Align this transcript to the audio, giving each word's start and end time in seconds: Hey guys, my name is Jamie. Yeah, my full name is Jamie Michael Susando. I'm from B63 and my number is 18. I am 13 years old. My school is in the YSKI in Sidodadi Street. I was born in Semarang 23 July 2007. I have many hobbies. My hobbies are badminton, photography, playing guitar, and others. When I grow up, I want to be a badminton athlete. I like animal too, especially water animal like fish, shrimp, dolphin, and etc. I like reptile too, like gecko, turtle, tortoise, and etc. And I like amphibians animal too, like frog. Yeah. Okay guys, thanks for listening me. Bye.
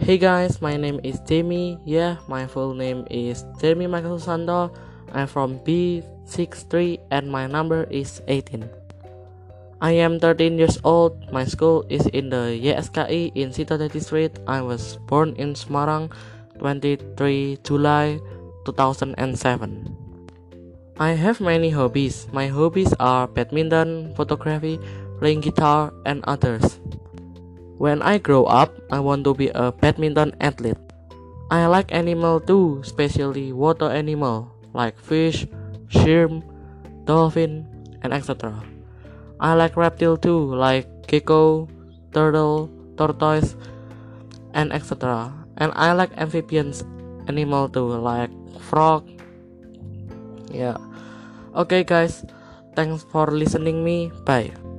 Hey 0.00 0.16
guys, 0.16 0.62
my 0.62 0.80
name 0.80 1.00
is 1.04 1.20
Jamie. 1.28 1.76
Yeah, 1.84 2.16
my 2.24 2.46
full 2.48 2.72
name 2.72 3.04
is 3.10 3.44
Jamie 3.60 3.86
Michael 3.86 4.16
Susando. 4.16 4.72
I'm 5.12 5.28
from 5.28 5.60
B63 5.60 6.96
and 7.10 7.28
my 7.28 7.46
number 7.46 7.84
is 7.90 8.22
18. 8.26 8.64
I 9.84 9.92
am 10.00 10.18
13 10.18 10.56
years 10.56 10.78
old. 10.84 11.20
My 11.30 11.44
school 11.44 11.84
is 11.90 12.06
in 12.16 12.30
the 12.30 12.56
YSKI 12.56 13.36
in 13.36 13.50
Sidodadi 13.50 14.00
Street. 14.00 14.32
I 14.46 14.62
was 14.62 14.96
born 15.04 15.36
in 15.36 15.52
Semarang 15.52 16.08
23 16.58 17.58
July 17.60 18.16
2007. 18.64 19.92
I 20.96 21.12
have 21.12 21.40
many 21.40 21.68
hobbies. 21.68 22.28
My 22.32 22.48
hobbies 22.48 22.94
are 22.96 23.28
badminton, 23.28 24.14
photography, 24.16 24.80
playing 25.18 25.42
guitar, 25.42 25.92
and 26.06 26.24
others. 26.24 26.80
When 27.78 28.02
I 28.02 28.18
grow 28.18 28.44
up, 28.44 28.72
I 28.90 29.00
want 29.00 29.24
to 29.24 29.34
be 29.34 29.48
a 29.54 29.72
badminton 29.72 30.34
athlete. 30.40 30.80
I 31.50 31.66
like 31.66 31.92
animal 31.92 32.40
too, 32.40 32.80
especially 32.82 33.52
water 33.52 33.90
animal 33.90 34.52
like 34.72 34.98
fish, 34.98 35.46
shrimp, 35.88 36.44
dolphin, 37.04 37.68
and 38.02 38.12
etc. 38.12 38.56
I 39.40 39.54
like 39.54 39.76
reptile 39.76 40.16
too, 40.16 40.54
like 40.54 40.88
gecko, 41.06 41.68
turtle, 42.12 42.70
tortoise, 42.96 43.56
and 44.54 44.72
etc. 44.72 45.32
And 45.58 45.72
I 45.76 45.92
like 45.92 46.16
amphibians 46.16 46.84
animal 47.28 47.68
too, 47.68 47.88
like 47.88 48.32
frog. 48.60 49.08
Yeah. 50.50 50.76
Okay 51.54 51.84
guys, 51.84 52.24
thanks 52.74 53.04
for 53.04 53.28
listening 53.28 53.84
me. 53.84 54.10
Bye. 54.24 54.71